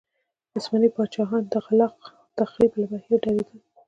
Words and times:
عثماني 0.57 0.89
پاچاهان 0.95 1.43
د 1.49 1.55
خلاق 1.65 1.95
تخریب 2.39 2.71
له 2.79 2.85
بهیره 2.91 3.17
ډارېدل. 3.23 3.59